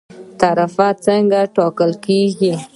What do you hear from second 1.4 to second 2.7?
ټاکل کیږي؟